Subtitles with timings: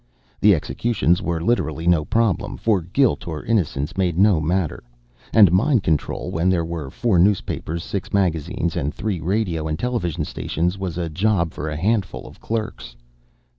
[0.39, 4.83] The executions were literally no problem, for guilt or innocence made no matter.
[5.31, 10.25] And mind control when there were four newspapers, six magazines and three radio and television
[10.25, 12.95] stations was a job for a handful of clerks.